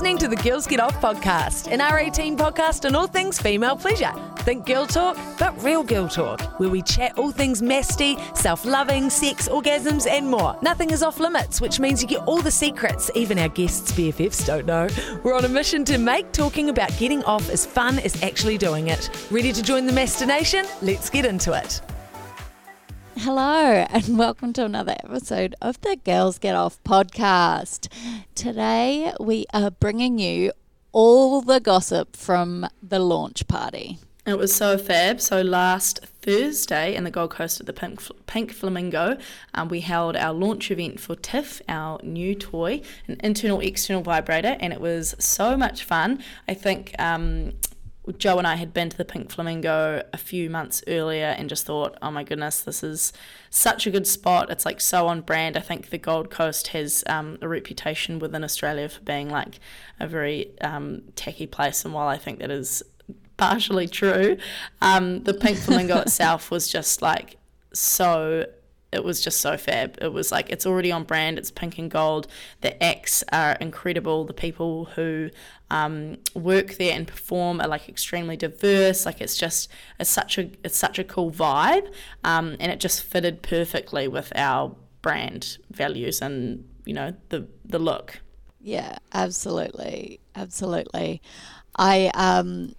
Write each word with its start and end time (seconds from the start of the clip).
listening 0.00 0.16
to 0.16 0.28
the 0.28 0.48
Girls 0.48 0.66
Get 0.66 0.80
Off 0.80 0.98
podcast, 0.98 1.70
an 1.70 1.80
R18 1.80 2.34
podcast 2.34 2.86
on 2.86 2.96
all 2.96 3.06
things 3.06 3.38
female 3.38 3.76
pleasure. 3.76 4.14
Think 4.38 4.64
girl 4.64 4.86
talk, 4.86 5.18
but 5.38 5.62
real 5.62 5.82
girl 5.82 6.08
talk, 6.08 6.40
where 6.58 6.70
we 6.70 6.80
chat 6.80 7.18
all 7.18 7.30
things 7.30 7.60
masty, 7.60 8.16
self 8.34 8.64
loving, 8.64 9.10
sex, 9.10 9.46
orgasms, 9.46 10.06
and 10.06 10.26
more. 10.26 10.56
Nothing 10.62 10.90
is 10.90 11.02
off 11.02 11.20
limits, 11.20 11.60
which 11.60 11.80
means 11.80 12.00
you 12.00 12.08
get 12.08 12.26
all 12.26 12.40
the 12.40 12.50
secrets 12.50 13.10
even 13.14 13.38
our 13.38 13.50
guests' 13.50 13.92
BFFs 13.92 14.46
don't 14.46 14.64
know. 14.64 14.88
We're 15.22 15.34
on 15.34 15.44
a 15.44 15.50
mission 15.50 15.84
to 15.84 15.98
make 15.98 16.32
talking 16.32 16.70
about 16.70 16.96
getting 16.96 17.22
off 17.24 17.50
as 17.50 17.66
fun 17.66 17.98
as 17.98 18.22
actually 18.22 18.56
doing 18.56 18.88
it. 18.88 19.10
Ready 19.30 19.52
to 19.52 19.62
join 19.62 19.84
the 19.84 19.92
Mastination? 19.92 20.66
Let's 20.80 21.10
get 21.10 21.26
into 21.26 21.52
it. 21.52 21.82
Hello, 23.22 23.84
and 23.90 24.16
welcome 24.18 24.54
to 24.54 24.64
another 24.64 24.96
episode 25.04 25.54
of 25.60 25.78
the 25.82 25.98
Girls 26.06 26.38
Get 26.38 26.54
Off 26.54 26.82
podcast. 26.84 27.92
Today, 28.34 29.12
we 29.20 29.44
are 29.52 29.70
bringing 29.70 30.18
you 30.18 30.52
all 30.92 31.42
the 31.42 31.60
gossip 31.60 32.16
from 32.16 32.66
the 32.82 32.98
launch 32.98 33.46
party. 33.46 33.98
It 34.24 34.38
was 34.38 34.54
so 34.54 34.78
fab. 34.78 35.20
So 35.20 35.42
last 35.42 36.00
Thursday 36.22 36.94
in 36.96 37.04
the 37.04 37.10
Gold 37.10 37.32
Coast 37.32 37.60
at 37.60 37.66
the 37.66 37.74
Pink, 37.74 38.00
Pink 38.26 38.52
Flamingo, 38.52 39.18
um, 39.52 39.68
we 39.68 39.80
held 39.80 40.16
our 40.16 40.32
launch 40.32 40.70
event 40.70 40.98
for 40.98 41.14
TIFF, 41.14 41.60
our 41.68 42.00
new 42.02 42.34
toy, 42.34 42.80
an 43.06 43.20
internal 43.22 43.60
external 43.60 44.00
vibrator, 44.00 44.56
and 44.60 44.72
it 44.72 44.80
was 44.80 45.14
so 45.18 45.58
much 45.58 45.84
fun. 45.84 46.24
I 46.48 46.54
think 46.54 46.94
um, 46.98 47.52
Jo 48.12 48.38
and 48.38 48.46
I 48.46 48.56
had 48.56 48.72
been 48.72 48.90
to 48.90 48.96
the 48.96 49.04
Pink 49.04 49.30
Flamingo 49.30 50.02
a 50.12 50.16
few 50.16 50.50
months 50.50 50.82
earlier 50.86 51.26
and 51.26 51.48
just 51.48 51.66
thought, 51.66 51.96
oh 52.02 52.10
my 52.10 52.24
goodness, 52.24 52.60
this 52.60 52.82
is 52.82 53.12
such 53.50 53.86
a 53.86 53.90
good 53.90 54.06
spot. 54.06 54.50
It's 54.50 54.64
like 54.64 54.80
so 54.80 55.06
on 55.06 55.20
brand. 55.20 55.56
I 55.56 55.60
think 55.60 55.90
the 55.90 55.98
Gold 55.98 56.30
Coast 56.30 56.68
has 56.68 57.04
um, 57.06 57.38
a 57.42 57.48
reputation 57.48 58.18
within 58.18 58.44
Australia 58.44 58.88
for 58.88 59.00
being 59.00 59.30
like 59.30 59.60
a 59.98 60.06
very 60.06 60.52
um, 60.60 61.02
tacky 61.16 61.46
place, 61.46 61.84
and 61.84 61.94
while 61.94 62.08
I 62.08 62.16
think 62.16 62.38
that 62.40 62.50
is 62.50 62.82
partially 63.36 63.88
true, 63.88 64.36
um, 64.82 65.24
the 65.24 65.34
Pink 65.34 65.58
Flamingo 65.58 65.98
itself 66.00 66.50
was 66.50 66.68
just 66.68 67.02
like 67.02 67.36
so 67.72 68.46
it 68.92 69.04
was 69.04 69.20
just 69.20 69.40
so 69.40 69.56
fab. 69.56 69.96
It 70.00 70.12
was 70.12 70.32
like 70.32 70.50
it's 70.50 70.66
already 70.66 70.90
on 70.90 71.04
brand. 71.04 71.38
It's 71.38 71.50
pink 71.50 71.78
and 71.78 71.90
gold. 71.90 72.26
The 72.60 72.82
acts 72.82 73.22
are 73.32 73.52
incredible. 73.52 74.24
The 74.24 74.34
people 74.34 74.86
who 74.86 75.30
um, 75.70 76.18
work 76.34 76.74
there 76.74 76.94
and 76.94 77.06
perform 77.06 77.60
are 77.60 77.68
like 77.68 77.88
extremely 77.88 78.36
diverse. 78.36 79.06
Like 79.06 79.20
it's 79.20 79.36
just 79.36 79.70
it's 79.98 80.10
such 80.10 80.38
a 80.38 80.50
it's 80.64 80.76
such 80.76 80.98
a 80.98 81.04
cool 81.04 81.30
vibe, 81.30 81.92
um, 82.24 82.56
and 82.58 82.72
it 82.72 82.80
just 82.80 83.02
fitted 83.02 83.42
perfectly 83.42 84.08
with 84.08 84.32
our 84.34 84.74
brand 85.02 85.58
values 85.70 86.20
and 86.20 86.68
you 86.84 86.94
know 86.94 87.14
the 87.28 87.46
the 87.64 87.78
look. 87.78 88.20
Yeah, 88.60 88.98
absolutely, 89.12 90.20
absolutely. 90.34 91.22
I 91.76 92.10
um, 92.14 92.74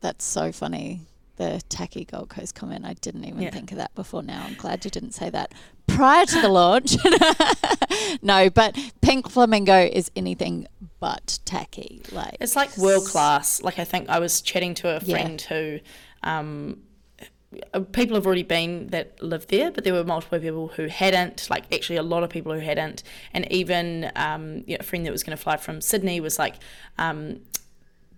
that's 0.00 0.24
so 0.24 0.50
funny 0.50 1.00
the 1.36 1.62
tacky 1.68 2.04
Gold 2.04 2.28
Coast 2.28 2.54
comment. 2.54 2.84
I 2.84 2.94
didn't 2.94 3.24
even 3.24 3.42
yeah. 3.42 3.50
think 3.50 3.72
of 3.72 3.78
that 3.78 3.94
before 3.94 4.22
now. 4.22 4.44
I'm 4.46 4.54
glad 4.54 4.84
you 4.84 4.90
didn't 4.90 5.12
say 5.12 5.30
that 5.30 5.52
prior 5.86 6.26
to 6.26 6.40
the 6.40 6.48
launch. 6.48 6.96
no, 8.22 8.50
but 8.50 8.78
Pink 9.00 9.30
Flamingo 9.30 9.78
is 9.78 10.10
anything 10.14 10.66
but 11.00 11.38
tacky. 11.44 12.02
Like 12.12 12.36
it's 12.40 12.56
like 12.56 12.76
world 12.76 13.06
class. 13.06 13.62
Like 13.62 13.78
I 13.78 13.84
think 13.84 14.08
I 14.08 14.18
was 14.18 14.40
chatting 14.40 14.74
to 14.74 14.96
a 14.96 15.00
friend 15.00 15.44
yeah. 15.50 15.56
who. 15.56 15.80
Um, 16.22 16.82
uh, 17.74 17.80
people 17.80 18.16
have 18.16 18.24
already 18.24 18.42
been 18.42 18.86
that 18.88 19.22
lived 19.22 19.50
there, 19.50 19.70
but 19.70 19.84
there 19.84 19.92
were 19.92 20.04
multiple 20.04 20.38
people 20.38 20.68
who 20.68 20.86
hadn't. 20.86 21.50
Like 21.50 21.64
actually, 21.72 21.96
a 21.96 22.02
lot 22.02 22.22
of 22.22 22.30
people 22.30 22.52
who 22.52 22.60
hadn't, 22.60 23.02
and 23.34 23.50
even 23.52 24.10
um, 24.16 24.64
you 24.66 24.74
know, 24.74 24.78
a 24.80 24.82
friend 24.82 25.04
that 25.04 25.12
was 25.12 25.22
going 25.22 25.36
to 25.36 25.42
fly 25.42 25.58
from 25.58 25.82
Sydney 25.82 26.20
was 26.20 26.38
like, 26.38 26.54
um, 26.98 27.40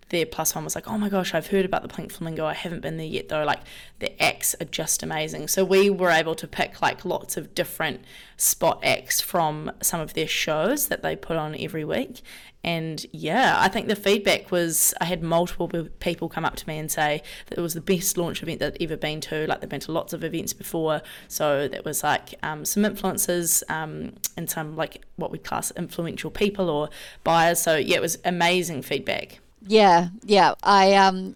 their 0.09 0.25
plus 0.25 0.53
one 0.53 0.63
was 0.63 0.75
like, 0.75 0.87
oh 0.87 0.97
my 0.97 1.09
gosh, 1.09 1.33
I've 1.33 1.47
heard 1.47 1.65
about 1.65 1.81
the 1.81 1.87
Pink 1.87 2.11
Flamingo. 2.11 2.45
I 2.45 2.53
haven't 2.53 2.81
been 2.81 2.97
there 2.97 3.05
yet 3.05 3.29
though. 3.29 3.43
Like 3.43 3.61
the 3.99 4.21
acts 4.21 4.55
are 4.61 4.65
just 4.65 5.01
amazing. 5.01 5.47
So 5.47 5.65
we 5.65 5.89
were 5.89 6.11
able 6.11 6.35
to 6.35 6.47
pick 6.47 6.81
like 6.81 7.05
lots 7.05 7.37
of 7.37 7.55
different 7.55 8.01
spot 8.37 8.79
acts 8.83 9.19
from 9.19 9.71
some 9.81 9.99
of 9.99 10.13
their 10.13 10.27
shows 10.27 10.87
that 10.87 11.01
they 11.01 11.15
put 11.15 11.37
on 11.37 11.55
every 11.59 11.83
week. 11.83 12.21
And 12.63 13.05
yeah, 13.11 13.57
I 13.59 13.67
think 13.67 13.87
the 13.87 13.95
feedback 13.95 14.51
was 14.51 14.93
I 14.99 15.05
had 15.05 15.21
multiple 15.21 15.67
people 15.99 16.29
come 16.29 16.45
up 16.45 16.55
to 16.55 16.67
me 16.67 16.79
and 16.79 16.91
say 16.91 17.21
that 17.47 17.57
it 17.57 17.61
was 17.61 17.75
the 17.75 17.81
best 17.81 18.17
launch 18.17 18.41
event 18.41 18.59
they'd 18.59 18.77
ever 18.81 18.97
been 18.97 19.21
to. 19.21 19.45
Like 19.47 19.61
they've 19.61 19.69
been 19.69 19.79
to 19.81 19.91
lots 19.91 20.13
of 20.13 20.23
events 20.23 20.53
before. 20.53 21.01
So 21.27 21.67
that 21.67 21.85
was 21.85 22.03
like 22.03 22.33
um, 22.43 22.65
some 22.65 22.83
influencers 22.83 23.63
um, 23.69 24.13
and 24.37 24.49
some 24.49 24.75
like 24.75 25.03
what 25.15 25.31
we 25.31 25.37
class 25.37 25.71
influential 25.77 26.31
people 26.31 26.69
or 26.69 26.89
buyers. 27.23 27.59
So 27.59 27.75
yeah, 27.75 27.97
it 27.97 28.01
was 28.01 28.17
amazing 28.25 28.81
feedback. 28.81 29.39
Yeah, 29.67 30.09
yeah. 30.23 30.53
I 30.63 30.93
um, 30.93 31.35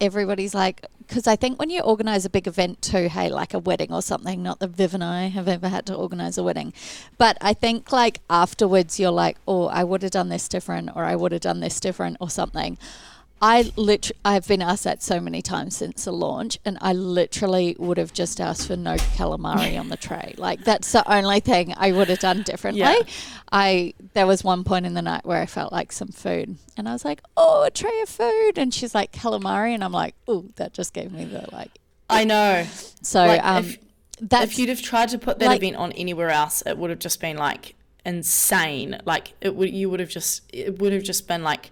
everybody's 0.00 0.54
like, 0.54 0.84
because 0.98 1.26
I 1.26 1.34
think 1.36 1.58
when 1.58 1.70
you 1.70 1.80
organise 1.80 2.24
a 2.24 2.30
big 2.30 2.46
event 2.46 2.82
too, 2.82 3.08
hey, 3.08 3.30
like 3.30 3.54
a 3.54 3.58
wedding 3.58 3.92
or 3.92 4.02
something, 4.02 4.42
not 4.42 4.60
that 4.60 4.68
Viv 4.70 4.94
and 4.94 5.02
I 5.02 5.28
have 5.28 5.48
ever 5.48 5.68
had 5.68 5.86
to 5.86 5.94
organise 5.94 6.38
a 6.38 6.42
wedding, 6.42 6.72
but 7.18 7.36
I 7.40 7.52
think 7.54 7.90
like 7.90 8.20
afterwards 8.28 9.00
you're 9.00 9.10
like, 9.10 9.38
oh, 9.48 9.66
I 9.66 9.82
would 9.82 10.02
have 10.02 10.12
done 10.12 10.28
this 10.28 10.48
different, 10.48 10.90
or 10.94 11.04
I 11.04 11.16
would 11.16 11.32
have 11.32 11.40
done 11.40 11.60
this 11.60 11.80
different, 11.80 12.18
or 12.20 12.30
something. 12.30 12.78
I 13.42 13.72
literally, 13.76 14.18
I've 14.24 14.46
been 14.46 14.60
asked 14.60 14.84
that 14.84 15.02
so 15.02 15.18
many 15.18 15.40
times 15.40 15.76
since 15.76 16.04
the 16.04 16.12
launch, 16.12 16.58
and 16.64 16.76
I 16.82 16.92
literally 16.92 17.74
would 17.78 17.96
have 17.96 18.12
just 18.12 18.38
asked 18.40 18.66
for 18.66 18.76
no 18.76 18.96
calamari 18.96 19.78
on 19.78 19.88
the 19.88 19.96
tray. 19.96 20.34
Like 20.40 20.64
that's 20.64 20.90
the 20.92 21.10
only 21.10 21.40
thing 21.40 21.74
I 21.76 21.92
would 21.92 22.08
have 22.08 22.18
done 22.18 22.42
differently. 22.42 22.80
Yeah. 22.80 22.98
I 23.52 23.94
there 24.14 24.26
was 24.26 24.42
one 24.42 24.64
point 24.64 24.86
in 24.86 24.94
the 24.94 25.02
night 25.02 25.24
where 25.24 25.40
I 25.40 25.46
felt 25.46 25.72
like 25.72 25.92
some 25.92 26.08
food, 26.08 26.56
and 26.76 26.88
I 26.88 26.92
was 26.92 27.04
like, 27.04 27.20
"Oh, 27.36 27.64
a 27.64 27.70
tray 27.70 28.00
of 28.00 28.08
food," 28.08 28.52
and 28.56 28.72
she's 28.72 28.94
like 28.94 29.12
calamari, 29.12 29.74
and 29.74 29.84
I'm 29.84 29.92
like, 29.92 30.14
"Oh, 30.26 30.46
that 30.56 30.72
just 30.72 30.94
gave 30.94 31.12
me 31.12 31.24
the 31.24 31.46
like." 31.52 31.78
I 32.08 32.24
know. 32.24 32.66
So 33.02 33.26
like 33.26 33.44
um, 33.44 33.64
if, 33.64 33.78
if 34.20 34.58
you'd 34.58 34.68
have 34.68 34.82
tried 34.82 35.10
to 35.10 35.18
put 35.18 35.38
that 35.38 35.46
like, 35.46 35.62
event 35.62 35.76
on 35.76 35.92
anywhere 35.92 36.30
else, 36.30 36.62
it 36.66 36.76
would 36.76 36.90
have 36.90 36.98
just 36.98 37.20
been 37.20 37.36
like 37.36 37.74
insane. 38.04 38.98
Like 39.04 39.34
it 39.40 39.54
would, 39.54 39.70
you 39.70 39.90
would 39.90 40.00
have 40.00 40.10
just, 40.10 40.42
it 40.52 40.78
would 40.78 40.92
have 40.92 41.02
just 41.02 41.28
been 41.28 41.42
like 41.42 41.70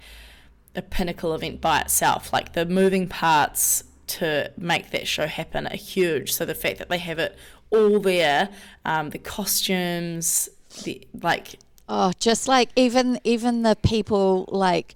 a 0.78 0.82
pinnacle 0.82 1.34
event 1.34 1.60
by 1.60 1.80
itself. 1.80 2.32
Like 2.32 2.54
the 2.54 2.64
moving 2.64 3.08
parts 3.08 3.84
to 4.06 4.50
make 4.56 4.90
that 4.90 5.06
show 5.06 5.26
happen 5.26 5.66
are 5.66 5.76
huge. 5.76 6.32
So 6.32 6.44
the 6.44 6.54
fact 6.54 6.78
that 6.78 6.88
they 6.88 6.98
have 6.98 7.18
it 7.18 7.36
all 7.70 8.00
there, 8.00 8.48
um, 8.84 9.10
the 9.10 9.18
costumes, 9.18 10.48
the 10.84 11.06
like. 11.22 11.58
Oh, 11.88 12.12
just 12.18 12.48
like 12.48 12.70
even 12.76 13.20
even 13.24 13.62
the 13.62 13.76
people 13.82 14.46
like 14.48 14.94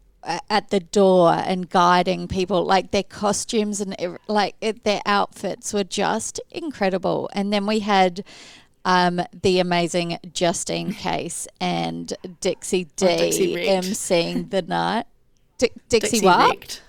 at 0.48 0.70
the 0.70 0.78
door 0.78 1.32
and 1.32 1.68
guiding 1.68 2.28
people 2.28 2.64
like 2.64 2.92
their 2.92 3.02
costumes 3.02 3.80
and 3.80 3.96
like 4.28 4.54
their 4.84 5.00
outfits 5.04 5.72
were 5.72 5.82
just 5.82 6.40
incredible 6.52 7.28
and 7.32 7.52
then 7.52 7.66
we 7.66 7.80
had 7.80 8.22
um, 8.84 9.20
the 9.42 9.58
amazing 9.58 10.18
Justine 10.32 10.92
Case 10.92 11.48
and 11.60 12.12
Dixie 12.40 12.84
D 12.96 13.06
oh, 13.06 13.16
Dixie 13.16 13.54
emceeing 13.56 14.50
the 14.50 14.62
night 14.62 15.06
Dixie, 15.88 16.10
Dixie 16.10 16.24
what? 16.24 16.48
Wrecked. 16.48 16.82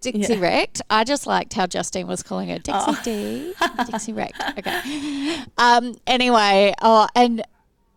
Dixie 0.00 0.34
yeah. 0.34 0.40
Wrecked. 0.40 0.82
I 0.90 1.04
just 1.04 1.26
liked 1.26 1.54
how 1.54 1.66
Justine 1.66 2.06
was 2.06 2.22
calling 2.22 2.48
her 2.48 2.58
Dixie 2.58 2.84
oh. 2.86 3.00
D. 3.04 3.54
Dixie 3.90 4.12
Wrecked. 4.12 4.40
Okay. 4.58 5.36
Um. 5.58 5.94
Anyway. 6.06 6.74
Oh, 6.82 7.08
and 7.14 7.42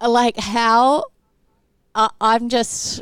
like 0.02 0.38
how 0.38 1.06
uh, 1.96 2.10
I'm 2.22 2.50
just 2.50 3.02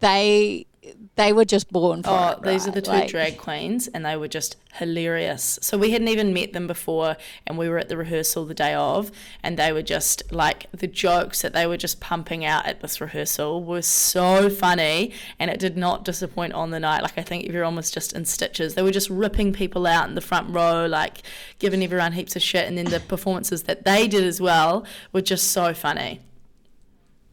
they 0.00 0.66
they 1.16 1.32
were 1.32 1.44
just 1.44 1.70
born 1.70 2.02
for 2.02 2.10
oh, 2.10 2.28
it, 2.30 2.42
these 2.42 2.62
right? 2.62 2.68
are 2.68 2.72
the 2.72 2.82
two 2.82 2.90
like, 2.90 3.08
drag 3.08 3.38
queens, 3.38 3.86
and 3.88 4.04
they 4.04 4.16
were 4.16 4.26
just 4.26 4.56
hilarious. 4.74 5.60
So 5.62 5.78
we 5.78 5.92
hadn't 5.92 6.08
even 6.08 6.34
met 6.34 6.52
them 6.52 6.66
before, 6.66 7.16
and 7.46 7.56
we 7.56 7.68
were 7.68 7.78
at 7.78 7.88
the 7.88 7.96
rehearsal 7.96 8.44
the 8.44 8.54
day 8.54 8.74
of, 8.74 9.12
and 9.40 9.56
they 9.56 9.72
were 9.72 9.82
just 9.82 10.32
like 10.32 10.66
the 10.72 10.88
jokes 10.88 11.42
that 11.42 11.52
they 11.52 11.66
were 11.66 11.76
just 11.76 12.00
pumping 12.00 12.44
out 12.44 12.66
at 12.66 12.80
this 12.80 13.00
rehearsal 13.00 13.62
were 13.62 13.82
so 13.82 14.50
funny, 14.50 15.12
and 15.38 15.50
it 15.52 15.60
did 15.60 15.76
not 15.76 16.04
disappoint 16.04 16.52
on 16.52 16.70
the 16.70 16.80
night. 16.80 17.02
Like 17.02 17.16
I 17.16 17.22
think 17.22 17.46
everyone 17.46 17.76
was 17.76 17.92
just 17.92 18.12
in 18.12 18.24
stitches. 18.24 18.74
They 18.74 18.82
were 18.82 18.90
just 18.90 19.08
ripping 19.08 19.52
people 19.52 19.86
out 19.86 20.08
in 20.08 20.16
the 20.16 20.20
front 20.20 20.52
row, 20.52 20.86
like 20.86 21.18
giving 21.60 21.84
everyone 21.84 22.12
heaps 22.12 22.34
of 22.34 22.42
shit, 22.42 22.66
and 22.66 22.76
then 22.76 22.86
the 22.86 22.98
performances 22.98 23.62
that 23.64 23.84
they 23.84 24.08
did 24.08 24.24
as 24.24 24.40
well 24.40 24.84
were 25.12 25.22
just 25.22 25.52
so 25.52 25.74
funny. 25.74 26.20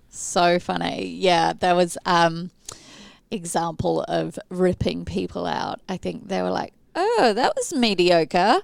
So 0.10 0.60
funny, 0.60 1.08
yeah. 1.08 1.54
There 1.54 1.74
was. 1.74 1.98
um 2.06 2.52
example 3.32 4.04
of 4.08 4.38
ripping 4.50 5.06
people 5.06 5.46
out. 5.46 5.82
I 5.88 5.98
think 5.98 6.28
they 6.28 6.42
were 6.42 6.52
like, 6.52 6.74
oh, 6.96 7.34
that 7.34 7.54
was 7.56 7.74
mediocre. 7.74 8.62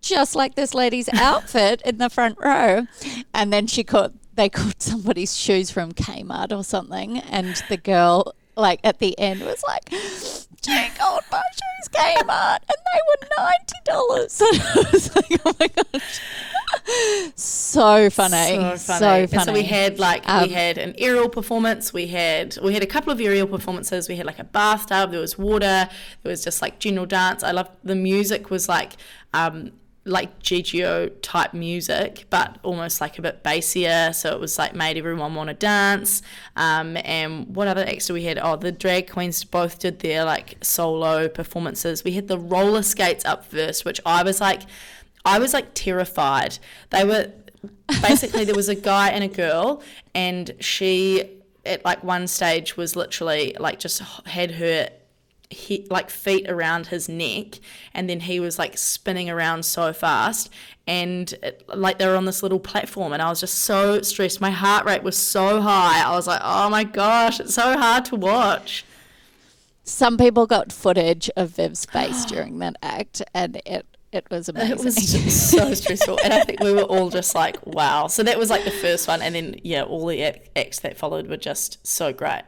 Just 0.00 0.34
like 0.34 0.54
this 0.54 0.74
lady's 0.74 1.08
outfit 1.14 1.82
in 1.82 1.98
the 1.98 2.10
front 2.10 2.38
row. 2.40 2.86
And 3.32 3.52
then 3.52 3.66
she 3.66 3.84
caught, 3.84 4.12
they 4.34 4.48
caught 4.48 4.82
somebody's 4.82 5.36
shoes 5.36 5.70
from 5.70 5.92
Kmart 5.92 6.56
or 6.56 6.64
something. 6.64 7.18
And 7.18 7.62
the 7.68 7.76
girl, 7.76 8.34
like 8.56 8.80
at 8.84 8.98
the 8.98 9.18
end, 9.18 9.40
was 9.42 9.62
like, 9.66 9.90
two 9.90 10.86
gold 10.98 11.22
My 11.30 11.42
shoes 11.52 11.88
Kmart. 11.90 12.58
And 12.68 12.78
they 12.92 13.00
were 13.08 13.28
$90. 13.38 13.54
And 14.40 14.62
I 14.62 14.90
was 14.92 15.14
like, 15.14 15.40
oh 15.44 15.54
my 15.58 15.68
gosh. 15.68 16.20
So 17.34 18.10
funny. 18.10 18.56
So 18.56 18.76
funny. 18.76 18.76
So 18.76 19.26
funny. 19.26 19.44
So 19.44 19.52
we 19.52 19.62
had 19.62 19.98
like 19.98 20.22
Um, 20.28 20.44
we 20.44 20.54
had 20.54 20.78
an 20.78 20.94
aerial 20.98 21.28
performance. 21.28 21.92
We 21.92 22.08
had 22.08 22.56
we 22.62 22.74
had 22.74 22.82
a 22.82 22.86
couple 22.86 23.12
of 23.12 23.20
aerial 23.20 23.46
performances. 23.46 24.08
We 24.08 24.16
had 24.16 24.26
like 24.26 24.38
a 24.38 24.44
bathtub. 24.44 25.10
There 25.10 25.20
was 25.20 25.38
water. 25.38 25.88
There 26.22 26.30
was 26.30 26.44
just 26.44 26.62
like 26.62 26.78
general 26.78 27.06
dance. 27.06 27.42
I 27.42 27.52
loved 27.52 27.70
the 27.82 27.94
music 27.94 28.50
was 28.50 28.68
like 28.68 28.92
um 29.32 29.72
like 30.06 30.38
GGO 30.40 31.10
type 31.22 31.54
music, 31.54 32.26
but 32.28 32.58
almost 32.62 33.00
like 33.00 33.18
a 33.18 33.22
bit 33.22 33.42
bassier. 33.42 34.14
So 34.14 34.32
it 34.32 34.40
was 34.40 34.58
like 34.58 34.74
made 34.74 34.98
everyone 34.98 35.34
want 35.34 35.48
to 35.48 35.54
dance. 35.54 36.20
Um, 36.56 36.98
and 37.04 37.54
what 37.56 37.68
other 37.68 37.84
acts 37.86 38.08
do 38.08 38.14
we 38.14 38.24
had? 38.24 38.38
Oh, 38.38 38.56
the 38.56 38.70
drag 38.70 39.10
queens 39.10 39.42
both 39.44 39.78
did 39.78 40.00
their 40.00 40.24
like 40.24 40.58
solo 40.62 41.28
performances. 41.28 42.04
We 42.04 42.12
had 42.12 42.28
the 42.28 42.38
roller 42.38 42.82
skates 42.82 43.24
up 43.24 43.46
first, 43.46 43.86
which 43.86 43.98
I 44.04 44.22
was 44.22 44.42
like, 44.42 44.62
I 45.24 45.38
was 45.38 45.54
like 45.54 45.74
terrified. 45.74 46.58
They 46.90 47.04
were 47.04 47.32
basically 48.02 48.44
there 48.44 48.54
was 48.54 48.68
a 48.68 48.74
guy 48.74 49.08
and 49.10 49.24
a 49.24 49.28
girl, 49.28 49.82
and 50.14 50.52
she 50.60 51.40
at 51.66 51.84
like 51.84 52.04
one 52.04 52.26
stage 52.26 52.76
was 52.76 52.94
literally 52.94 53.56
like 53.58 53.78
just 53.78 54.02
had 54.26 54.52
her 54.52 54.88
he, 55.50 55.86
like 55.90 56.10
feet 56.10 56.48
around 56.50 56.88
his 56.88 57.08
neck 57.08 57.60
and 57.92 58.08
then 58.08 58.20
he 58.20 58.40
was 58.40 58.58
like 58.58 58.76
spinning 58.76 59.30
around 59.30 59.64
so 59.64 59.92
fast 59.92 60.50
and 60.86 61.32
it, 61.42 61.64
like 61.68 61.98
they 61.98 62.06
were 62.06 62.16
on 62.16 62.24
this 62.24 62.42
little 62.42 62.58
platform 62.58 63.12
and 63.12 63.22
I 63.22 63.28
was 63.28 63.40
just 63.40 63.54
so 63.54 64.02
stressed. 64.02 64.40
My 64.40 64.50
heart 64.50 64.84
rate 64.84 65.02
was 65.02 65.16
so 65.16 65.60
high. 65.60 66.02
I 66.02 66.10
was 66.10 66.26
like 66.26 66.40
oh 66.42 66.68
my 66.70 66.84
gosh 66.84 67.40
it's 67.40 67.54
so 67.54 67.78
hard 67.78 68.04
to 68.06 68.16
watch. 68.16 68.84
Some 69.84 70.16
people 70.16 70.46
got 70.46 70.72
footage 70.72 71.30
of 71.36 71.50
Viv's 71.50 71.84
face 71.84 72.24
during 72.26 72.58
that 72.58 72.76
act, 72.82 73.22
and 73.34 73.60
it 73.66 73.86
it 74.18 74.26
was 74.30 74.48
amazing. 74.48 74.72
it 74.78 74.84
was 74.84 74.94
just 74.94 75.50
so 75.50 75.74
stressful 75.80 76.18
and 76.24 76.32
I 76.32 76.44
think 76.44 76.60
we 76.60 76.72
were 76.72 76.82
all 76.82 77.10
just 77.10 77.34
like 77.34 77.56
wow 77.66 78.06
so 78.06 78.22
that 78.22 78.38
was 78.38 78.48
like 78.48 78.64
the 78.64 78.70
first 78.70 79.08
one 79.08 79.20
and 79.22 79.34
then 79.34 79.56
yeah 79.62 79.82
all 79.82 80.06
the 80.06 80.22
acts 80.56 80.80
that 80.80 80.96
followed 80.96 81.26
were 81.28 81.36
just 81.36 81.84
so 81.86 82.12
great 82.12 82.44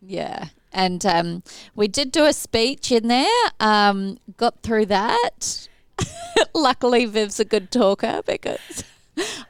Yeah. 0.00 0.48
And 0.72 1.04
um, 1.04 1.42
we 1.74 1.86
did 1.86 2.10
do 2.10 2.24
a 2.24 2.32
speech 2.32 2.90
in 2.90 3.08
there, 3.08 3.50
um, 3.60 4.18
got 4.38 4.62
through 4.62 4.86
that. 4.86 5.68
Luckily, 6.54 7.04
Viv's 7.04 7.38
a 7.38 7.44
good 7.44 7.70
talker 7.70 8.22
because 8.26 8.82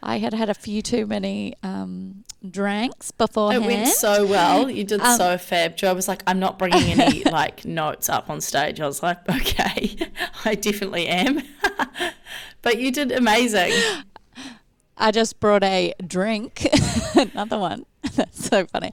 I 0.03 0.19
had 0.19 0.35
had 0.35 0.51
a 0.51 0.55
few 0.55 0.83
too 0.83 1.07
many 1.07 1.55
um, 1.63 2.25
drinks 2.51 3.11
beforehand. 3.11 3.65
It 3.65 3.67
went 3.67 3.89
so 3.89 4.27
well. 4.27 4.69
You 4.71 4.85
did 4.85 5.01
Um, 5.01 5.17
so 5.17 5.39
fab. 5.39 5.77
Jo 5.77 5.95
was 5.95 6.09
like, 6.09 6.23
I'm 6.27 6.39
not 6.41 6.59
bringing 6.59 6.99
any 7.01 7.25
like 7.31 7.65
notes 7.65 8.09
up 8.09 8.29
on 8.31 8.41
stage. 8.41 8.81
I 8.81 8.87
was 8.87 9.03
like, 9.03 9.19
okay, 9.29 9.97
I 10.45 10.55
definitely 10.55 11.07
am. 11.09 11.43
but 12.63 12.79
you 12.79 12.91
did 12.91 13.13
amazing. 13.13 13.73
I 14.99 15.11
just 15.11 15.41
brought 15.41 15.65
a 15.65 15.95
drink, 16.07 16.67
another 17.17 17.59
one. 17.59 17.87
That's 18.15 18.45
so 18.47 18.67
funny. 18.67 18.93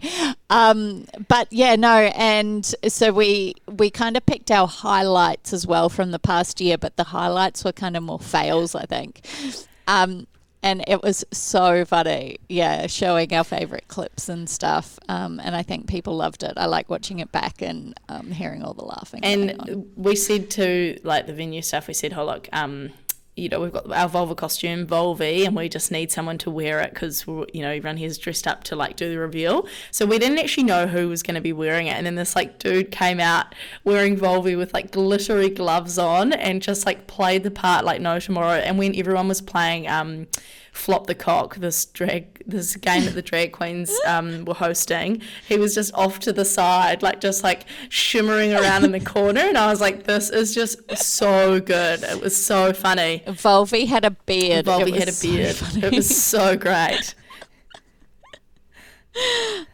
Um, 0.50 1.06
but 1.28 1.48
yeah, 1.52 1.76
no, 1.76 1.94
and 2.16 2.66
so 2.88 3.12
we 3.12 3.56
we 3.68 3.90
kind 3.90 4.16
of 4.16 4.26
picked 4.26 4.50
our 4.50 4.68
highlights 4.68 5.52
as 5.54 5.68
well 5.68 5.90
from 5.90 6.12
the 6.12 6.18
past 6.18 6.62
year, 6.62 6.78
but 6.78 6.96
the 6.96 7.06
highlights 7.06 7.64
were 7.64 7.74
kind 7.74 7.98
of 7.98 8.02
more 8.04 8.20
fails, 8.20 8.76
I 8.76 8.86
think. 8.86 9.22
Um, 9.88 10.26
and 10.62 10.84
it 10.88 11.02
was 11.02 11.24
so 11.32 11.86
funny, 11.86 12.38
yeah, 12.50 12.88
showing 12.88 13.34
our 13.34 13.44
favorite 13.44 13.88
clips 13.88 14.28
and 14.28 14.50
stuff. 14.50 15.00
Um, 15.08 15.40
and 15.42 15.56
I 15.56 15.64
think 15.64 15.88
people 15.88 16.16
loved 16.16 16.44
it. 16.44 16.54
I 16.58 16.66
like 16.66 16.90
watching 16.90 17.20
it 17.20 17.32
back 17.32 17.62
and 17.62 17.98
um, 18.10 18.32
hearing 18.32 18.64
all 18.64 18.74
the 18.74 18.84
laughing. 18.84 19.24
And 19.24 19.88
we 19.96 20.16
said 20.16 20.50
to 20.52 21.00
like 21.04 21.28
the 21.28 21.34
venue 21.34 21.62
staff, 21.62 21.88
we 21.88 21.94
said, 21.94 22.14
oh 22.14 22.26
look, 22.26 22.50
um, 22.52 22.92
you 23.36 23.48
know, 23.50 23.62
we've 23.62 23.72
got 23.72 23.90
our 23.92 24.10
Volva 24.10 24.36
costume, 24.36 24.86
Volvi, 24.86 25.46
and 25.46 25.56
we 25.56 25.70
just 25.70 25.92
need 25.92 26.12
someone 26.12 26.38
to 26.40 26.50
wear 26.50 26.82
it 26.82 26.94
because 26.94 27.26
you 27.28 27.62
know 27.62 27.70
everyone 27.70 27.98
here's 27.98 28.18
dressed 28.18 28.48
up 28.48 28.64
to 28.66 28.76
like 28.76 28.96
do 28.96 29.10
the 29.10 29.18
reveal. 29.18 29.68
So 29.92 30.06
we 30.06 30.20
didn't 30.20 30.40
actually 30.40 30.64
know 30.64 30.88
who 30.88 31.08
was 31.08 31.24
going 31.24 31.36
to 31.36 31.42
be 31.42 31.54
wearing 31.54 31.88
it, 31.88 31.92
and 31.92 32.06
then 32.06 32.16
this 32.16 32.36
like 32.36 32.60
dude 32.60 32.92
came 32.92 33.20
out 33.20 33.56
wearing 33.84 34.18
Volvi 34.18 34.58
with 34.58 34.74
like 34.74 34.92
glittery 34.92 35.50
gloves 35.50 35.98
on 35.98 36.34
and 36.34 36.62
just 36.62 36.86
like 36.86 37.08
played 37.08 37.44
the 37.44 37.52
part 37.52 37.86
like 37.86 38.02
no 38.02 38.20
tomorrow. 38.20 38.60
And 38.60 38.78
when 38.78 38.96
everyone 38.96 39.28
was 39.28 39.42
playing 39.42 39.88
um, 39.88 40.28
Flop 40.80 41.08
the 41.08 41.16
Cock, 41.16 41.58
this 41.58 41.86
drag 41.86 42.42
this 42.48 42.76
game 42.78 43.06
that 43.06 43.14
the 43.14 43.22
drag 43.22 43.52
queens 43.52 43.92
um, 44.08 44.46
were 44.46 44.54
hosting, 44.54 45.22
he 45.48 45.58
was 45.58 45.76
just 45.76 45.94
off 45.94 46.20
to 46.20 46.32
the 46.32 46.46
side, 46.46 47.04
like 47.04 47.20
just 47.20 47.44
like 47.44 47.66
shimmering 47.90 48.54
around 48.54 48.86
in 48.86 48.92
the 48.92 49.00
corner, 49.16 49.42
and 49.42 49.58
I 49.58 49.68
was 49.68 49.82
like, 49.82 50.04
this 50.04 50.30
is 50.30 50.56
just 50.56 50.80
so 50.98 51.60
good. 51.60 52.04
It 52.04 52.22
was 52.22 52.36
so 52.36 52.72
funny. 52.74 53.24
Volvi 53.28 53.88
had 53.88 54.06
a 54.06 54.12
beard. 54.12 54.66
Was 54.66 54.90
had 54.92 55.10
a 55.10 55.22
beard. 55.22 55.56
funny. 55.56 55.86
it 55.86 55.94
was 55.94 56.16
so 56.16 56.56
great. 56.56 57.14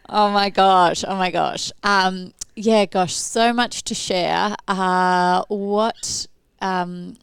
Oh 0.08 0.30
my 0.30 0.50
gosh. 0.50 1.04
Oh 1.06 1.14
my 1.16 1.30
gosh. 1.30 1.70
Um, 1.82 2.32
yeah, 2.54 2.86
gosh, 2.86 3.14
so 3.14 3.52
much 3.52 3.82
to 3.84 3.94
share. 3.94 4.56
Uh, 4.66 5.44
what, 5.48 6.26
um, 6.60 7.16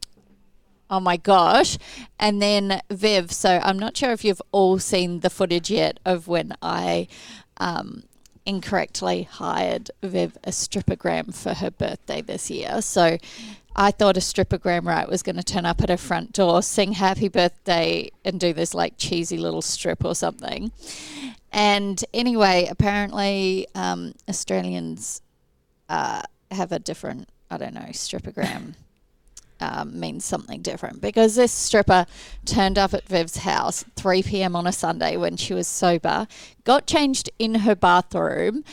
oh 0.94 1.00
my 1.00 1.18
gosh. 1.18 1.80
And 2.19 2.40
then 2.40 2.80
Viv, 2.92 3.31
so 3.31 3.60
I'm 3.63 3.80
not 3.80 3.98
sure 3.98 4.12
if 4.12 4.24
you've 4.24 4.42
all 4.51 4.78
seen 4.78 5.22
the 5.22 5.30
footage 5.31 5.72
yet 5.72 6.00
of 6.06 6.28
when 6.28 6.54
I, 6.62 7.07
um, 7.57 8.04
incorrectly 8.45 9.24
hired 9.24 9.90
Viv 10.04 10.38
a 10.44 10.51
strippogram 10.51 11.34
for 11.34 11.56
her 11.56 11.72
birthday 11.72 12.22
this 12.22 12.51
year. 12.51 12.80
So 12.81 13.18
I 13.75 13.90
thought 13.90 14.18
a 14.18 14.19
strippogram 14.19 14.86
right 14.86 15.10
was 15.10 15.24
going 15.24 15.38
to 15.38 15.44
turn 15.44 15.66
up 15.66 15.81
at 15.81 15.90
her 15.90 15.98
front 15.98 16.31
door, 16.31 16.62
sing 16.62 16.92
happy 16.92 17.28
birthday, 17.28 18.12
and 18.24 18.40
do 18.40 18.54
this 18.54 18.75
like 18.75 18.94
cheesy 18.98 19.38
little 19.38 19.63
strip 19.63 20.06
or 20.06 20.13
something. 20.13 20.72
And 21.51 22.04
anyway, 22.13 22.68
apparently 22.69 23.66
um, 23.74 24.13
Australians 24.30 25.24
uh, 25.90 26.22
have 26.51 26.72
a 26.72 26.78
different, 26.78 27.30
I 27.50 27.57
don't 27.57 27.74
know, 27.74 27.90
strippogram 27.94 28.75
um, 29.63 29.98
means 30.00 30.25
something 30.25 30.62
different 30.62 31.00
because 31.00 31.36
this 31.36 31.51
stripper 31.51 32.06
turned 32.45 32.77
up 32.77 32.94
at 32.94 33.07
Viv's 33.07 33.38
house 33.38 33.86
3 33.95 34.21
p.m. 34.24 34.56
on 34.56 34.68
a 34.68 34.71
Sunday 34.74 35.15
when 35.15 35.38
she 35.38 35.54
was 35.54 35.68
sober, 35.68 36.27
got 36.65 36.86
changed 36.86 37.30
in 37.39 37.56
her 37.56 37.75
bathroom, 37.75 38.65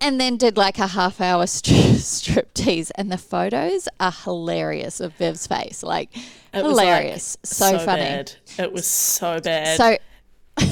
and 0.00 0.20
then 0.20 0.36
did 0.36 0.56
like 0.56 0.78
a 0.78 0.86
half 0.88 1.20
hour 1.20 1.44
stri- 1.46 1.96
strip 1.98 2.54
tease. 2.54 2.90
And 2.92 3.12
the 3.12 3.18
photos 3.18 3.88
are 4.00 4.12
hilarious 4.12 5.00
of 5.00 5.14
Viv's 5.14 5.46
face. 5.46 5.82
Like, 5.82 6.16
It 6.54 6.64
was, 6.64 6.76
like, 6.76 6.86
hilarious. 6.86 7.36
so, 7.44 7.78
funny. 7.78 8.02
Bad. 8.02 8.32
It 8.58 8.72
was 8.72 8.86
so 8.86 9.40
bad. 9.40 9.76
So, 9.76 9.98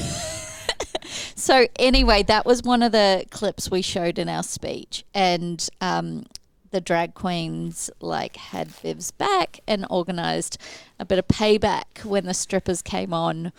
so 1.34 1.66
anyway, 1.78 2.22
that 2.24 2.46
was 2.46 2.62
one 2.62 2.82
of 2.82 2.92
the 2.92 3.24
clips 3.30 3.70
we 3.70 3.82
showed 3.82 4.18
in 4.18 4.28
our 4.28 4.42
speech, 4.42 5.04
and 5.14 5.68
um, 5.80 6.24
the 6.76 6.80
drag 6.82 7.14
queens 7.14 7.88
like 8.02 8.36
had 8.36 8.68
Viv's 8.68 9.10
back 9.10 9.60
and 9.66 9.86
organised 9.86 10.58
a 11.00 11.06
bit 11.06 11.18
of 11.18 11.26
payback 11.26 12.04
when 12.04 12.26
the 12.26 12.34
strippers 12.34 12.82
came 12.82 13.14
on 13.14 13.50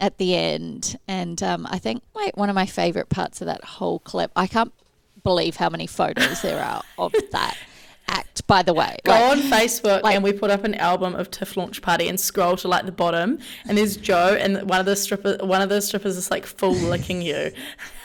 at 0.00 0.18
the 0.18 0.36
end. 0.36 0.96
And 1.08 1.42
um, 1.42 1.66
I 1.68 1.78
think 1.80 2.04
like 2.14 2.36
one 2.36 2.48
of 2.48 2.54
my 2.54 2.66
favourite 2.66 3.08
parts 3.08 3.40
of 3.40 3.48
that 3.48 3.64
whole 3.64 3.98
clip, 3.98 4.30
I 4.36 4.46
can't 4.46 4.72
believe 5.24 5.56
how 5.56 5.68
many 5.70 5.88
photos 5.88 6.40
there 6.40 6.62
are 6.62 6.82
of 6.98 7.12
that 7.32 7.56
act. 8.06 8.46
By 8.46 8.62
the 8.62 8.74
way, 8.74 8.96
Go 9.04 9.10
Like, 9.10 9.22
on 9.32 9.38
Facebook 9.40 10.02
like- 10.04 10.14
and 10.14 10.22
we 10.22 10.32
put 10.32 10.52
up 10.52 10.62
an 10.62 10.76
album 10.76 11.16
of 11.16 11.32
Tiff 11.32 11.56
launch 11.56 11.82
party 11.82 12.06
and 12.06 12.20
scroll 12.20 12.54
to 12.58 12.68
like 12.68 12.86
the 12.86 12.92
bottom 12.92 13.40
and 13.66 13.76
there's 13.76 13.96
Jo 13.96 14.36
and 14.38 14.70
one 14.70 14.78
of 14.78 14.86
the 14.86 14.94
strippers 14.94 15.38
one 15.42 15.62
of 15.62 15.68
the 15.68 15.82
strippers 15.82 16.16
is 16.16 16.30
like 16.30 16.46
full 16.46 16.74
licking 16.74 17.22
you. 17.22 17.50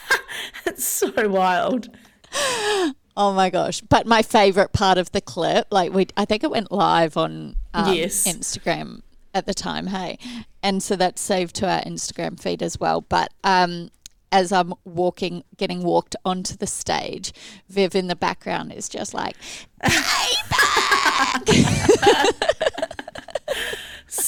it's 0.66 0.84
so 0.84 1.12
wild. 1.30 1.96
Oh 3.20 3.34
my 3.34 3.50
gosh! 3.50 3.82
But 3.82 4.06
my 4.06 4.22
favorite 4.22 4.74
part 4.74 5.00
of 5.00 5.12
the 5.12 5.22
clip, 5.22 5.66
like 5.72 5.92
we, 5.92 6.06
I 6.16 6.26
think 6.26 6.44
it 6.44 6.52
went 6.52 6.72
live 6.72 7.18
on 7.18 7.56
um, 7.74 7.96
Yes. 7.96 8.28
Instagram 8.28 9.02
at 9.34 9.48
the 9.48 9.56
time. 9.56 9.88
Hey, 9.88 10.20
and 10.62 10.84
so 10.84 10.96
that's 10.96 11.20
saved 11.20 11.56
to 11.56 11.68
our 11.68 11.82
Instagram 11.82 12.40
feed 12.40 12.62
as 12.62 12.80
well. 12.80 13.02
But 13.02 13.34
um, 13.44 13.90
as 14.32 14.52
I'm 14.52 14.76
walking, 14.86 15.44
getting 15.58 15.82
walked 15.82 16.16
onto 16.24 16.56
the 16.56 16.68
stage, 16.68 17.34
Viv 17.70 17.96
in 17.96 18.06
the 18.06 18.16
background 18.16 18.72
is 18.72 18.88
just 18.88 19.16
like, 19.16 19.36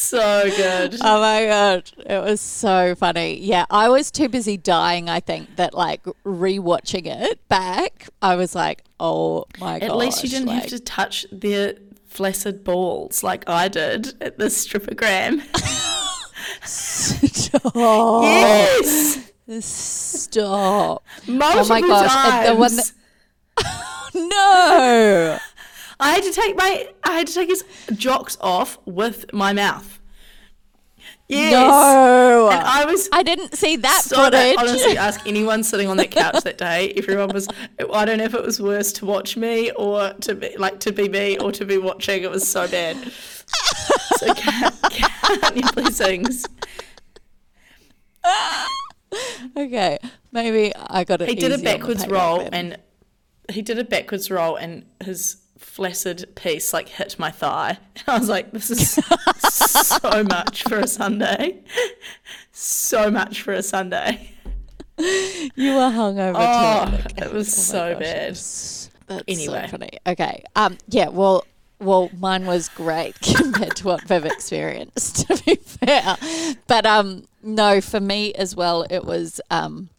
So 0.09 0.49
good. 0.55 0.97
"Oh 1.01 1.21
my 1.21 1.45
god!" 1.45 1.91
It 1.97 2.23
was 2.23 2.41
so 2.41 2.95
funny. 2.95 3.39
Yeah, 3.39 3.65
I 3.69 3.89
was 3.89 4.09
too 4.09 4.27
busy 4.27 4.57
dying. 4.57 5.07
I 5.07 5.19
think 5.19 5.55
that 5.57 5.75
like 5.75 6.03
rewatching 6.25 7.05
it 7.05 7.47
back, 7.47 8.09
I 8.19 8.35
was 8.35 8.55
like, 8.55 8.83
"Oh 8.99 9.45
my 9.59 9.77
god!" 9.77 9.85
At 9.89 9.95
least 9.97 10.23
you 10.23 10.29
didn't 10.29 10.47
have 10.47 10.65
to 10.67 10.79
touch 10.79 11.27
their 11.31 11.75
flaccid 12.07 12.63
balls 12.63 13.21
like 13.21 13.47
I 13.47 13.67
did 13.67 14.19
at 14.19 14.39
the 14.39 14.45
strippogram. 14.45 15.43
Stop. 16.63 17.73
Yes. 18.23 19.31
Stop. 19.59 21.03
Multiple 21.27 21.65
Oh 21.65 21.69
my 21.69 21.81
gosh, 21.81 22.15
and 22.15 22.47
the 22.47 22.59
one 22.59 22.71
times. 22.71 22.93
No. 24.15 25.37
I 25.99 26.11
had 26.13 26.23
to 26.23 26.31
take 26.31 26.55
my 26.55 26.89
I 27.03 27.11
had 27.19 27.27
to 27.27 27.33
take 27.33 27.49
his 27.49 27.63
jocks 27.93 28.37
off 28.41 28.79
with 28.85 29.31
my 29.33 29.53
mouth. 29.53 29.98
Yes. 31.29 31.51
No. 31.51 32.49
And 32.51 32.59
I 32.59 32.85
was 32.85 33.07
I 33.11 33.21
didn't 33.21 33.55
see 33.55 33.75
that 33.77 34.01
so 34.03 34.15
footage. 34.15 34.31
that, 34.31 34.57
honestly, 34.57 34.97
ask 34.97 35.25
anyone 35.27 35.63
sitting 35.63 35.87
on 35.87 35.97
that 35.97 36.09
couch 36.09 36.43
that 36.43 36.57
day. 36.57 36.91
Everyone 36.97 37.29
was. 37.29 37.47
I 37.93 38.05
don't 38.05 38.17
know 38.17 38.23
if 38.23 38.33
it 38.33 38.43
was 38.43 38.59
worse 38.59 38.91
to 38.93 39.05
watch 39.05 39.37
me 39.37 39.71
or 39.71 40.13
to 40.21 40.33
be 40.33 40.57
like 40.57 40.79
to 40.81 40.91
be 40.91 41.07
me 41.07 41.37
or 41.37 41.51
to 41.51 41.65
be 41.65 41.77
watching. 41.77 42.23
It 42.23 42.31
was 42.31 42.49
so 42.49 42.67
bad. 42.67 42.97
So 44.17 44.33
can, 44.33 44.73
you 45.55 45.61
please 45.71 45.95
sings? 45.95 46.45
okay, 49.55 49.99
maybe 50.31 50.73
I 50.75 51.03
got 51.03 51.21
it. 51.21 51.29
He 51.29 51.35
did 51.35 51.51
a 51.51 51.53
easy 51.53 51.53
on 51.53 51.59
the 51.59 51.77
backwards 51.77 52.07
roll 52.07 52.49
and 52.51 52.77
he 53.51 53.61
did 53.61 53.77
a 53.77 53.83
backwards 53.83 54.31
roll 54.31 54.55
and 54.55 54.85
his 55.03 55.37
flaccid 55.59 56.35
piece 56.35 56.73
like 56.73 56.89
hit 56.89 57.19
my 57.19 57.29
thigh. 57.31 57.77
I 58.07 58.17
was 58.17 58.29
like, 58.29 58.51
this 58.51 58.71
is 58.71 58.91
so 58.91 60.23
much 60.29 60.63
for 60.63 60.79
a 60.79 60.87
Sunday. 60.87 61.61
So 62.51 63.11
much 63.11 63.41
for 63.43 63.53
a 63.53 63.61
Sunday. 63.63 64.31
you 64.97 65.73
were 65.75 65.89
hungover 65.91 66.33
Oh, 66.35 66.97
too. 66.97 67.23
It 67.25 67.31
was 67.33 67.47
Oh 67.47 67.61
so 67.73 67.93
gosh, 67.93 67.99
bad. 68.03 68.29
That's, 68.29 68.89
that's 69.07 69.23
Anyway. 69.27 69.61
so 69.65 69.71
funny. 69.71 69.91
Okay. 70.07 70.43
Um. 70.55 70.77
Yeah. 70.87 71.09
Well. 71.09 71.45
Well, 71.81 72.09
mine 72.19 72.45
was 72.45 72.67
great 72.67 73.15
compared 73.37 73.77
to 73.77 73.85
what 73.87 74.03
Viv 74.05 74.25
experienced. 74.25 75.25
To 75.29 75.41
be 75.45 75.55
fair, 75.55 76.17
but 76.67 76.85
um, 76.85 77.23
no, 77.41 77.79
for 77.79 78.01
me 78.01 78.33
as 78.33 78.53
well, 78.53 78.85
it 78.89 79.05
was 79.05 79.39
um. 79.49 79.89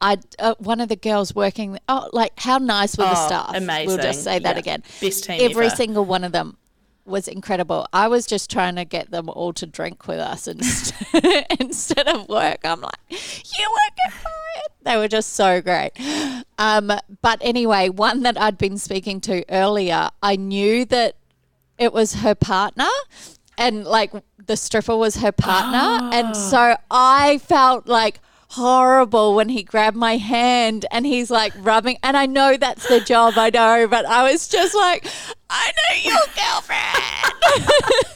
I 0.00 0.18
uh, 0.38 0.54
one 0.58 0.80
of 0.80 0.88
the 0.88 0.96
girls 0.96 1.34
working. 1.34 1.78
Oh, 1.88 2.08
like 2.12 2.32
how 2.38 2.58
nice 2.58 2.96
were 2.98 3.04
the 3.04 3.10
Oh, 3.12 3.26
staff? 3.26 3.86
We'll 3.86 3.98
just 3.98 4.22
say 4.24 4.38
that 4.38 4.56
Yeah. 4.56 4.60
again. 4.60 4.82
Best 5.00 5.24
team 5.24 5.40
Every 5.40 5.66
ever. 5.66 5.76
single 5.76 6.04
one 6.04 6.24
of 6.24 6.32
them 6.32 6.56
was 7.06 7.26
incredible. 7.28 7.86
I 7.92 8.08
was 8.08 8.26
just 8.26 8.50
trying 8.50 8.76
to 8.76 8.84
get 8.84 9.10
them 9.10 9.28
all 9.28 9.52
to 9.54 9.66
drink 9.66 10.06
with 10.06 10.18
us 10.20 10.46
instead, 10.46 11.46
instead 11.60 12.06
of 12.08 12.28
work. 12.28 12.60
I'm 12.64 12.80
like, 12.82 12.94
you 13.10 13.16
work 13.18 13.98
at 14.06 14.12
Riot. 14.12 14.72
They 14.82 14.96
were 14.96 15.08
just 15.08 15.32
so 15.32 15.60
great. 15.60 15.92
Um, 16.58 16.92
but 17.22 17.38
anyway, 17.40 17.88
one 17.88 18.22
that 18.22 18.40
I'd 18.40 18.58
been 18.58 18.78
speaking 18.78 19.20
to 19.22 19.44
earlier, 19.50 20.10
I 20.22 20.36
knew 20.36 20.84
that 20.86 21.16
it 21.78 21.92
was 21.92 22.16
her 22.16 22.34
partner 22.34 22.88
and 23.58 23.84
like 23.84 24.12
the 24.46 24.56
stripper 24.56 24.96
was 24.96 25.16
her 25.16 25.32
partner. 25.32 26.10
And 26.14 26.36
so 26.50 26.76
I 26.90 27.38
felt 27.38 27.86
like 27.88 28.20
horrible 28.50 29.34
when 29.36 29.48
he 29.48 29.62
grabbed 29.62 29.96
my 29.96 30.16
hand 30.16 30.84
and 30.90 31.06
he's 31.06 31.30
like 31.30 31.52
rubbing 31.58 31.98
and 32.02 32.16
I 32.16 32.26
know 32.26 32.56
that's 32.56 32.88
the 32.88 33.00
job, 33.00 33.34
I 33.36 33.50
know, 33.50 33.86
but 33.86 34.04
I 34.06 34.30
was 34.30 34.48
just 34.48 34.74
like, 34.74 35.06
I 35.48 35.70
know 35.76 36.10
your 36.10 36.18
girlfriend. 36.36 38.10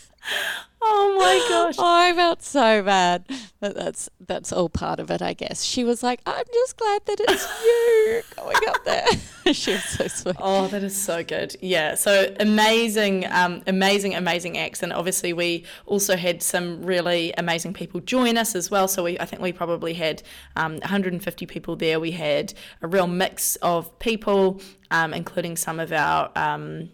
Oh 0.86 1.16
my 1.18 1.48
gosh. 1.48 1.76
oh, 1.78 1.84
I 1.84 2.12
felt 2.12 2.42
so 2.42 2.82
bad. 2.82 3.24
But 3.58 3.74
that's 3.74 4.10
that's 4.20 4.52
all 4.52 4.68
part 4.68 5.00
of 5.00 5.10
it, 5.10 5.22
I 5.22 5.32
guess. 5.32 5.62
She 5.62 5.84
was 5.84 6.02
like, 6.02 6.20
I'm 6.26 6.44
just 6.52 6.76
glad 6.76 7.06
that 7.06 7.20
it's 7.20 7.64
you 7.64 8.22
going 8.36 8.56
up 8.68 8.84
there. 8.84 9.06
she 9.54 9.72
was 9.72 9.84
so 9.84 10.06
sweet. 10.08 10.36
Oh, 10.38 10.68
that 10.68 10.82
is 10.82 10.94
so 10.94 11.24
good. 11.24 11.56
Yeah. 11.62 11.94
So 11.94 12.34
amazing, 12.38 13.26
um, 13.30 13.62
amazing, 13.66 14.14
amazing 14.14 14.58
acts. 14.58 14.82
And 14.82 14.92
obviously 14.92 15.32
we 15.32 15.64
also 15.86 16.16
had 16.16 16.42
some 16.42 16.82
really 16.82 17.32
amazing 17.38 17.72
people 17.72 18.00
join 18.00 18.36
us 18.36 18.54
as 18.54 18.70
well. 18.70 18.86
So 18.86 19.04
we, 19.04 19.18
I 19.18 19.24
think 19.24 19.40
we 19.40 19.52
probably 19.52 19.94
had 19.94 20.22
um, 20.56 20.72
150 20.78 21.46
people 21.46 21.76
there. 21.76 21.98
We 21.98 22.10
had 22.10 22.52
a 22.82 22.86
real 22.86 23.06
mix 23.06 23.56
of 23.56 23.98
people, 23.98 24.60
um, 24.90 25.14
including 25.14 25.56
some 25.56 25.80
of 25.80 25.90
our, 25.92 26.30
um, 26.36 26.90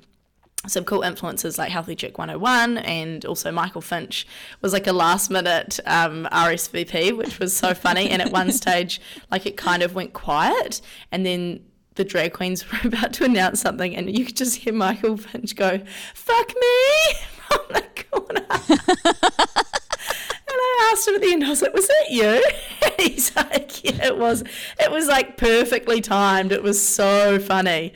some 0.67 0.85
cool 0.85 1.03
influences 1.03 1.57
like 1.59 1.71
Healthy 1.71 1.97
Chick 1.97 2.19
101 2.19 2.79
and 2.79 3.25
also 3.25 3.51
Michael 3.51 3.81
Finch 3.81 4.27
was 4.61 4.73
like 4.73 4.87
a 4.87 4.93
last 4.93 5.31
minute 5.31 5.81
um, 5.87 6.29
RSVP, 6.31 7.17
which 7.17 7.39
was 7.39 7.57
so 7.57 7.73
funny. 7.73 8.11
And 8.11 8.21
at 8.21 8.31
one 8.31 8.53
stage, 8.61 9.01
like 9.31 9.47
it 9.47 9.57
kind 9.57 9.83
of 9.83 9.95
went 9.95 10.13
quiet, 10.13 10.81
and 11.11 11.25
then 11.25 11.65
the 11.95 12.05
drag 12.05 12.33
queens 12.33 12.71
were 12.73 12.89
about 12.89 13.13
to 13.15 13.25
announce 13.25 13.61
something, 13.61 13.97
and 13.97 14.17
you 14.17 14.25
could 14.27 14.37
just 14.37 14.57
hear 14.57 14.73
Michael 14.73 15.17
Finch 15.17 15.57
go, 15.57 15.81
"Fuck 16.15 16.49
me!" 16.49 17.15
from 17.49 17.61
the 17.71 17.85
corner. 18.11 18.47
And 20.53 20.59
I 20.59 20.91
asked 20.93 21.07
him 21.07 21.15
at 21.15 21.21
the 21.21 21.33
end, 21.33 21.45
I 21.45 21.49
was 21.49 21.63
like, 21.63 21.73
was 21.75 21.87
that 21.87 22.11
you? 22.11 22.45
And 22.83 22.95
he's 22.99 23.35
like, 23.37 23.85
yeah, 23.85 24.07
it 24.07 24.19
was. 24.19 24.43
It 24.79 24.91
was 24.91 25.07
like 25.07 25.37
perfectly 25.37 26.01
timed. 26.01 26.51
It 26.51 26.63
was 26.63 26.85
so 26.85 27.39
funny. 27.39 27.95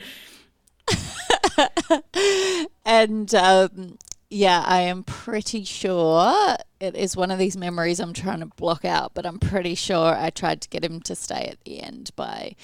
And 2.85 3.33
um, 3.33 3.97
yeah, 4.29 4.63
I 4.65 4.81
am 4.81 5.03
pretty 5.03 5.63
sure 5.63 6.55
it 6.79 6.95
is 6.95 7.17
one 7.17 7.31
of 7.31 7.39
these 7.39 7.57
memories 7.57 7.99
I'm 7.99 8.13
trying 8.13 8.41
to 8.41 8.45
block 8.45 8.85
out, 8.85 9.13
but 9.15 9.25
I'm 9.25 9.39
pretty 9.39 9.75
sure 9.75 10.15
I 10.15 10.29
tried 10.29 10.61
to 10.61 10.69
get 10.69 10.85
him 10.85 11.01
to 11.01 11.15
stay 11.15 11.47
at 11.51 11.63
the 11.63 11.81
end 11.81 12.11
by 12.15 12.55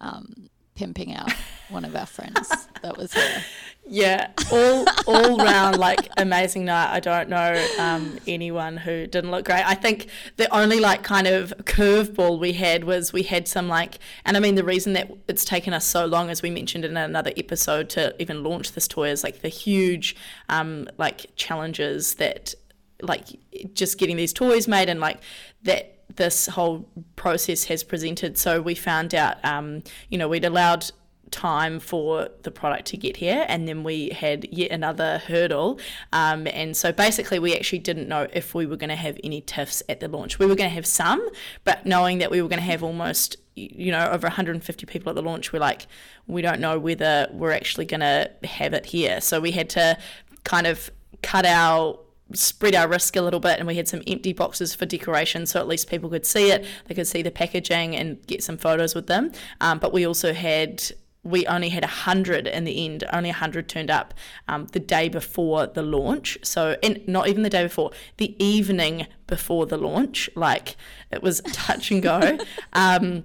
um, 0.00 0.48
pimping 0.78 1.12
out 1.12 1.32
one 1.70 1.84
of 1.84 1.96
our 1.96 2.06
friends 2.06 2.68
that 2.82 2.96
was 2.96 3.10
there. 3.10 3.44
Yeah, 3.90 4.28
all 4.52 4.86
all 5.06 5.38
round 5.38 5.78
like 5.78 6.08
amazing 6.16 6.66
night. 6.66 6.92
I 6.92 7.00
don't 7.00 7.28
know 7.28 7.66
um, 7.78 8.18
anyone 8.28 8.76
who 8.76 9.06
didn't 9.06 9.30
look 9.30 9.46
great. 9.46 9.66
I 9.66 9.74
think 9.74 10.06
the 10.36 10.54
only 10.54 10.78
like 10.78 11.02
kind 11.02 11.26
of 11.26 11.52
curveball 11.64 12.38
we 12.38 12.52
had 12.52 12.84
was 12.84 13.12
we 13.12 13.24
had 13.24 13.48
some 13.48 13.66
like, 13.66 13.98
and 14.24 14.36
I 14.36 14.40
mean 14.40 14.54
the 14.54 14.64
reason 14.64 14.92
that 14.92 15.10
it's 15.26 15.44
taken 15.44 15.72
us 15.72 15.84
so 15.84 16.06
long, 16.06 16.30
as 16.30 16.42
we 16.42 16.50
mentioned 16.50 16.84
in 16.84 16.96
another 16.96 17.32
episode, 17.36 17.88
to 17.90 18.14
even 18.20 18.44
launch 18.44 18.72
this 18.72 18.86
toy 18.86 19.08
is 19.08 19.24
like 19.24 19.40
the 19.40 19.48
huge 19.48 20.14
um, 20.48 20.86
like 20.96 21.34
challenges 21.34 22.14
that 22.14 22.54
like 23.02 23.24
just 23.72 23.98
getting 23.98 24.16
these 24.16 24.32
toys 24.32 24.68
made 24.68 24.88
and 24.88 25.00
like 25.00 25.20
that 25.62 25.97
this 26.18 26.46
whole 26.48 26.86
process 27.16 27.64
has 27.64 27.82
presented. 27.82 28.36
So 28.36 28.60
we 28.60 28.74
found 28.74 29.14
out, 29.14 29.42
um, 29.44 29.82
you 30.10 30.18
know, 30.18 30.28
we'd 30.28 30.44
allowed 30.44 30.90
time 31.30 31.78
for 31.78 32.28
the 32.42 32.50
product 32.50 32.86
to 32.86 32.96
get 32.96 33.16
here 33.16 33.44
and 33.48 33.68
then 33.68 33.84
we 33.84 34.10
had 34.10 34.48
yet 34.50 34.70
another 34.70 35.18
hurdle. 35.18 35.78
Um, 36.12 36.46
and 36.46 36.76
so 36.76 36.90
basically 36.92 37.38
we 37.38 37.54
actually 37.54 37.80
didn't 37.80 38.08
know 38.08 38.26
if 38.32 38.54
we 38.54 38.66
were 38.66 38.76
going 38.76 38.90
to 38.90 38.96
have 38.96 39.18
any 39.22 39.40
tiffs 39.42 39.82
at 39.88 40.00
the 40.00 40.08
launch. 40.08 40.38
We 40.38 40.46
were 40.46 40.54
going 40.54 40.70
to 40.70 40.74
have 40.74 40.86
some 40.86 41.26
but 41.64 41.86
knowing 41.86 42.18
that 42.18 42.30
we 42.30 42.42
were 42.42 42.48
going 42.48 42.60
to 42.60 42.64
have 42.64 42.82
almost 42.82 43.36
you 43.54 43.90
know 43.90 44.08
over 44.10 44.26
150 44.26 44.86
people 44.86 45.10
at 45.10 45.16
the 45.16 45.22
launch 45.22 45.52
we're 45.52 45.58
like 45.58 45.88
we 46.28 46.40
don't 46.42 46.60
know 46.60 46.78
whether 46.78 47.26
we're 47.32 47.50
actually 47.50 47.84
going 47.84 48.00
to 48.00 48.30
have 48.44 48.72
it 48.72 48.86
here. 48.86 49.20
So 49.20 49.40
we 49.40 49.50
had 49.52 49.68
to 49.70 49.98
kind 50.44 50.66
of 50.66 50.90
cut 51.22 51.44
our 51.44 51.98
spread 52.34 52.74
our 52.74 52.88
risk 52.88 53.16
a 53.16 53.22
little 53.22 53.40
bit 53.40 53.58
and 53.58 53.66
we 53.66 53.76
had 53.76 53.88
some 53.88 54.02
empty 54.06 54.32
boxes 54.32 54.74
for 54.74 54.86
decoration 54.86 55.46
so 55.46 55.58
at 55.58 55.66
least 55.66 55.88
people 55.88 56.10
could 56.10 56.26
see 56.26 56.50
it. 56.50 56.64
They 56.86 56.94
could 56.94 57.06
see 57.06 57.22
the 57.22 57.30
packaging 57.30 57.96
and 57.96 58.24
get 58.26 58.42
some 58.42 58.58
photos 58.58 58.94
with 58.94 59.06
them. 59.06 59.32
Um, 59.60 59.78
but 59.78 59.92
we 59.92 60.06
also 60.06 60.32
had 60.32 60.82
we 61.24 61.46
only 61.46 61.68
had 61.68 61.82
100 61.82 62.46
in 62.46 62.64
the 62.64 62.84
end 62.84 63.04
only 63.12 63.30
100 63.30 63.68
turned 63.68 63.90
up 63.90 64.14
um, 64.46 64.66
the 64.72 64.80
day 64.80 65.08
before 65.08 65.66
the 65.66 65.82
launch. 65.82 66.38
So 66.42 66.76
and 66.82 67.06
not 67.06 67.28
even 67.28 67.42
the 67.42 67.50
day 67.50 67.62
before 67.62 67.90
the 68.18 68.42
evening 68.42 69.06
before 69.26 69.66
the 69.66 69.76
launch 69.76 70.30
like 70.34 70.76
it 71.10 71.22
was 71.22 71.40
touch 71.52 71.90
and 71.90 72.02
go. 72.02 72.38
Um, 72.72 73.24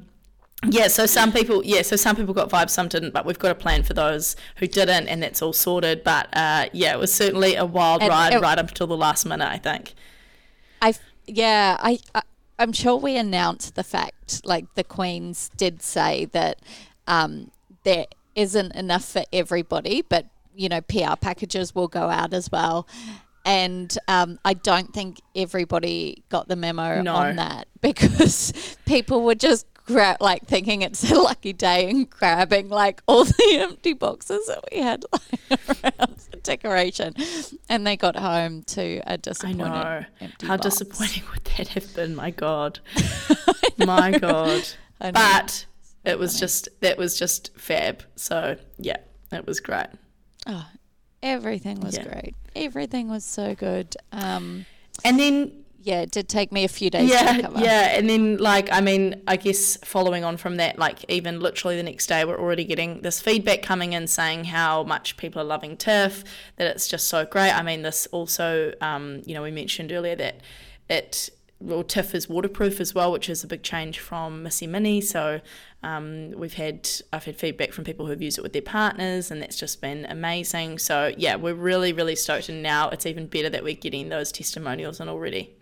yeah, 0.70 0.88
so 0.88 1.06
some 1.06 1.32
people, 1.32 1.62
yeah, 1.66 1.82
so 1.82 1.96
some 1.96 2.16
people 2.16 2.34
got 2.34 2.50
vibes, 2.50 2.70
some 2.72 2.88
didn't, 2.88 3.12
but 3.14 3.26
we've 3.26 3.40
got 3.40 3.52
a 3.52 3.56
plan 3.56 3.84
for 3.84 3.94
those 3.94 4.36
who 4.58 4.68
didn't, 4.68 5.08
and 5.08 5.22
that's 5.24 5.42
all 5.42 5.54
sorted. 5.54 6.04
But 6.04 6.28
uh, 6.36 6.68
yeah, 6.74 6.94
it 6.94 7.00
was 7.00 7.14
certainly 7.14 7.56
a 7.56 7.66
wild 7.66 8.02
And 8.02 8.10
ride 8.10 8.34
it- 8.34 8.42
right 8.42 8.58
up 8.58 8.70
until 8.70 8.88
the 8.88 8.98
last 8.98 9.26
minute, 9.26 9.48
I 9.48 9.58
think. 9.58 9.94
I 10.82 10.94
yeah, 11.26 11.78
I, 11.80 12.00
I 12.14 12.22
I'm 12.60 12.74
sure 12.74 12.98
we 12.98 13.18
announced 13.18 13.76
the 13.76 13.84
fact 13.84 14.46
like 14.46 14.74
the 14.76 14.84
queens 14.84 15.50
did 15.58 15.82
say 15.82 16.26
that 16.26 16.60
um, 17.08 17.52
there 17.84 18.06
isn't 18.36 18.74
enough 18.76 19.06
for 19.06 19.24
everybody, 19.32 20.02
but 20.02 20.28
you 20.56 20.70
know 20.70 20.82
PR 20.82 21.16
packages 21.20 21.74
will 21.74 21.88
go 21.88 22.10
out 22.10 22.34
as 22.34 22.52
well. 22.52 22.88
And 23.46 23.98
um, 24.08 24.40
I 24.46 24.54
don't 24.54 24.94
think 24.94 25.20
everybody 25.36 26.24
got 26.30 26.48
the 26.48 26.56
memo 26.56 27.02
No. 27.02 27.16
on 27.16 27.36
that 27.36 27.68
because 27.82 28.54
people 28.86 29.22
were 29.24 29.36
just 29.36 29.66
gra- 29.86 30.18
like 30.20 30.46
thinking 30.46 30.82
it's 30.82 31.10
a 31.12 31.16
lucky 31.16 31.54
day 31.54 31.90
and 31.90 32.10
grabbing 32.10 32.70
like 32.70 33.02
all 33.08 33.24
the 33.26 33.58
empty 33.60 33.94
boxes 33.94 34.48
that 34.48 34.64
we 34.72 34.80
had 34.80 35.04
lying 35.12 35.60
around 36.00 36.22
for 36.22 36.38
decoration, 36.38 37.14
and 37.70 37.86
they 37.86 37.98
got 37.98 38.16
home 38.16 38.64
to 38.64 38.98
a 39.08 39.14
I 39.14 39.16
disappointed 39.18 39.58
know. 39.58 40.06
empty 40.22 40.48
How 40.48 40.58
box. 40.58 40.70
disappointing 40.70 41.24
would 41.32 41.44
that 41.46 41.68
have 41.70 41.94
been? 41.96 42.16
My 42.16 42.32
God. 42.32 42.80
My 43.78 44.12
God. 44.18 44.64
I. 45.02 45.12
But 45.12 45.66
it 46.06 46.20
was 46.20 46.40
just, 46.40 46.70
that 46.82 46.98
was 46.98 47.18
just 47.18 47.52
fab. 47.58 48.04
So 48.16 48.58
yeah, 48.78 48.98
it 49.32 49.46
was 49.48 49.60
great. 49.60 49.88
Oh, 50.48 50.68
everything 51.22 51.80
was 51.80 51.96
Yeah. 51.98 52.04
great. 52.04 52.36
Everything 52.56 53.10
was 53.10 53.24
so 53.26 53.56
good. 53.56 53.96
Um, 54.12 54.66
And 55.04 55.20
then 55.20 55.63
yeah, 55.84 56.02
it 56.02 56.12
did 56.12 56.30
take 56.30 56.52
me 56.52 56.64
a 56.64 56.68
few 56.70 56.90
days 56.90 57.10
yeah. 57.10 57.50
Yeah, 57.56 57.98
and 57.98 58.10
then 58.10 58.38
like 58.38 58.72
I 58.72 58.82
mean, 58.82 59.22
I 59.28 59.36
guess 59.36 59.78
following 59.84 60.24
on 60.24 60.38
from 60.38 60.56
that, 60.56 60.80
like 60.80 61.06
even 61.10 61.40
literally 61.40 61.76
the 61.76 61.84
next 61.84 62.08
day, 62.08 62.24
we're 62.26 62.40
already 62.40 62.64
getting 62.64 63.02
this 63.02 63.22
feedback 63.22 63.62
coming 63.62 63.94
in 63.94 64.08
saying 64.08 64.46
how 64.46 64.84
much 64.84 65.18
people 65.18 65.42
are 65.42 65.46
loving 65.46 65.76
TIFF, 65.76 66.24
that 66.56 66.68
it's 66.68 66.88
just 66.88 67.08
so 67.08 67.26
great. 67.26 67.52
I 67.52 67.62
mean, 67.62 67.82
this 67.82 68.08
also, 68.08 68.74
um, 68.82 69.22
you 69.26 69.34
know, 69.34 69.44
we 69.44 69.52
mentioned 69.52 69.92
earlier 69.92 70.16
that 70.16 70.42
it 70.90 71.30
well, 71.60 71.84
TIFF 71.84 72.14
is 72.14 72.28
waterproof 72.28 72.82
as 72.82 72.94
well, 72.94 73.12
which 73.12 73.30
is 73.30 73.44
a 73.44 73.48
big 73.48 73.64
change 73.64 74.00
from 74.00 74.44
Missy 74.44 74.68
Mini. 74.68 75.00
So 75.00 75.40
um, 75.82 76.32
we've 76.32 76.54
had 76.54 76.90
I've 77.12 77.26
had 77.26 77.36
feedback 77.36 77.72
from 77.72 77.84
people 77.84 78.06
who've 78.06 78.22
used 78.22 78.38
it 78.38 78.42
with 78.42 78.54
their 78.54 78.62
partners, 78.62 79.32
and 79.32 79.42
that's 79.42 79.58
just 79.58 79.82
been 79.82 80.06
amazing. 80.06 80.80
So 80.80 81.14
yeah, 81.18 81.36
we're 81.36 81.54
really 81.54 81.94
really 81.94 82.16
stoked, 82.16 82.50
and 82.50 82.64
now 82.64 82.90
it's 82.90 83.06
even 83.06 83.28
better 83.28 83.50
that 83.50 83.64
we're 83.64 83.76
getting 83.76 84.10
those 84.10 84.32
testimonials 84.32 85.00
in 85.00 85.10
already. 85.10 85.56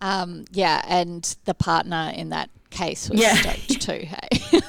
Um, 0.00 0.44
yeah, 0.52 0.82
and 0.86 1.36
the 1.44 1.54
partner 1.54 2.12
in 2.14 2.28
that 2.30 2.50
case 2.70 3.08
was 3.10 3.20
Yeah. 3.20 3.34
stoked 3.34 3.80
too. 3.82 4.06
Hey, 4.06 4.60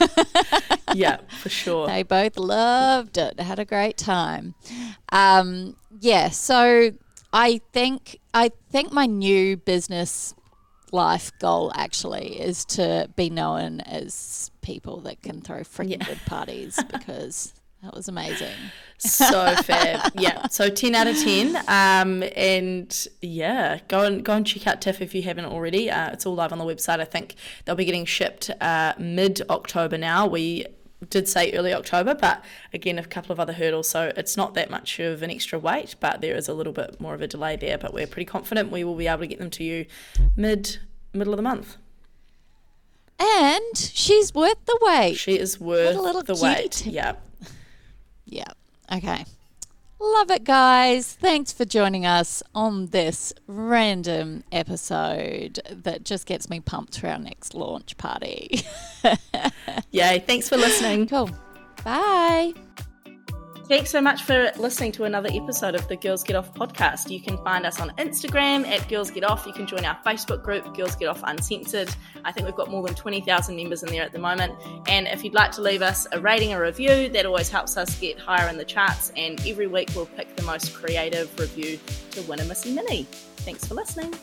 yeah, 0.93 1.17
for 1.41 1.49
sure. 1.49 1.87
they 1.87 2.03
both 2.03 2.37
loved 2.37 3.17
it. 3.17 3.39
Had 3.39 3.59
a 3.59 3.65
great 3.65 3.97
time. 3.97 4.55
Um, 5.11 5.75
yeah, 5.99 6.29
so 6.29 6.91
I 7.31 7.61
think 7.73 8.19
I 8.33 8.51
think 8.71 8.91
my 8.91 9.05
new 9.05 9.57
business 9.57 10.33
life 10.91 11.31
goal 11.39 11.71
actually 11.75 12.39
is 12.39 12.65
to 12.65 13.09
be 13.15 13.29
known 13.29 13.81
as 13.81 14.49
people 14.61 15.01
that 15.01 15.21
can 15.21 15.41
throw 15.41 15.59
freaking 15.59 15.99
Yeah. 15.99 16.05
good 16.05 16.21
parties 16.25 16.79
because 16.91 17.53
that 17.83 17.93
was 17.93 18.07
amazing. 18.09 18.55
so 18.97 19.55
fair. 19.63 20.03
Yeah. 20.15 20.47
So 20.47 20.69
ten 20.69 20.95
out 20.95 21.07
of 21.07 21.17
ten. 21.17 21.55
Um, 21.67 22.23
and 22.35 23.07
yeah, 23.21 23.79
go 23.87 24.03
and 24.03 24.23
go 24.23 24.33
and 24.33 24.45
check 24.45 24.67
out 24.67 24.81
TIFF 24.81 25.01
if 25.01 25.15
you 25.15 25.21
haven't 25.21 25.45
already. 25.45 25.89
Uh, 25.89 26.11
it's 26.11 26.25
all 26.25 26.35
live 26.35 26.51
on 26.51 26.59
the 26.59 26.65
website. 26.65 26.99
I 26.99 27.05
think 27.05 27.35
they'll 27.63 27.75
be 27.75 27.85
getting 27.85 28.05
shipped 28.05 28.49
uh, 28.59 28.93
mid 28.97 29.41
October 29.49 29.97
now. 29.97 30.27
We 30.27 30.65
did 31.09 31.29
say 31.29 31.53
early 31.53 31.73
October, 31.73 32.13
but 32.13 32.43
again, 32.73 32.99
a 32.99 33.05
couple 33.05 33.31
of 33.31 33.39
other 33.39 33.53
hurdles. 33.53 33.87
So 33.87 34.11
it's 34.17 34.35
not 34.35 34.53
that 34.55 34.69
much 34.69 34.99
of 34.99 35.23
an 35.23 35.31
extra 35.31 35.57
wait, 35.57 35.95
but 36.01 36.19
there 36.19 36.35
is 36.35 36.49
a 36.49 36.53
little 36.53 36.73
bit 36.73 36.99
more 36.99 37.13
of 37.13 37.21
a 37.21 37.27
delay 37.27 37.55
there. 37.55 37.77
But 37.77 37.93
we're 37.93 38.07
pretty 38.07 38.25
confident 38.25 38.71
we 38.71 38.83
will 38.83 38.95
be 38.95 39.07
able 39.07 39.19
to 39.19 39.27
get 39.27 39.39
them 39.39 39.49
to 39.51 39.63
you 39.63 39.85
mid 40.35 40.79
middle 41.13 41.33
of 41.33 41.37
the 41.37 41.43
month. 41.43 41.77
And 43.17 43.77
she's 43.77 44.33
worth 44.33 44.65
the 44.65 44.77
wait. 44.81 45.15
She 45.15 45.37
is 45.37 45.59
worth 45.59 46.25
the 46.25 46.35
wait. 46.41 46.85
Yeah. 46.85 47.15
Yeah. 48.29 48.51
Okay. 48.93 49.25
Love 50.01 50.31
it, 50.31 50.45
guys. 50.45 51.13
Thanks 51.13 51.51
for 51.51 51.65
joining 51.65 52.05
us 52.05 52.41
on 52.55 52.87
this 52.87 53.33
random 53.47 54.45
episode 54.51 55.59
that 55.69 56.05
just 56.05 56.25
gets 56.25 56.49
me 56.49 56.61
pumped 56.61 56.97
for 56.99 57.07
our 57.07 57.19
next 57.19 57.53
launch 57.53 57.97
party. 57.97 58.61
Yay. 59.91 60.23
Thanks 60.25 60.47
for 60.47 60.55
listening. 60.55 61.07
cool. 61.07 61.29
Bye. 61.83 62.53
Thanks 63.69 63.91
so 63.91 64.01
much 64.01 64.23
for 64.23 64.51
listening 64.57 64.91
to 64.93 65.03
another 65.03 65.29
episode 65.31 65.75
of 65.75 65.87
the 65.87 65.95
Girls 65.95 66.23
Get 66.23 66.35
Off 66.35 66.51
podcast. 66.55 67.11
You 67.11 67.21
can 67.21 67.37
find 67.43 67.67
us 67.67 67.79
on 67.79 67.91
Instagram 67.99 68.67
at 68.67 68.89
Girls 68.89 69.11
Get 69.11 69.23
Off. 69.23 69.45
You 69.45 69.53
can 69.53 69.67
join 69.67 69.85
our 69.85 69.95
Facebook 70.03 70.41
group, 70.41 70.75
Girls 70.75 70.95
Get 70.95 71.07
Off 71.07 71.21
Uncensored. 71.23 71.87
I 72.25 72.31
think 72.31 72.47
we've 72.47 72.55
got 72.55 72.71
more 72.71 72.81
than 72.81 72.95
20,000 72.95 73.55
members 73.55 73.83
in 73.83 73.89
there 73.89 74.01
at 74.01 74.11
the 74.11 74.17
moment. 74.17 74.55
And 74.87 75.07
if 75.07 75.23
you'd 75.23 75.35
like 75.35 75.51
to 75.51 75.61
leave 75.61 75.83
us 75.83 76.07
a 76.11 76.19
rating 76.19 76.51
or 76.51 76.63
review, 76.63 77.09
that 77.09 77.27
always 77.27 77.49
helps 77.49 77.77
us 77.77 77.95
get 77.99 78.17
higher 78.17 78.49
in 78.49 78.57
the 78.57 78.65
charts. 78.65 79.11
And 79.15 79.39
every 79.45 79.67
week 79.67 79.91
we'll 79.95 80.07
pick 80.07 80.35
the 80.35 80.41
most 80.41 80.73
creative 80.73 81.29
review 81.39 81.77
to 82.13 82.23
win 82.23 82.39
a 82.39 82.45
Missy 82.45 82.73
Mini. 82.73 83.03
Thanks 83.03 83.67
for 83.67 83.75
listening. 83.75 84.15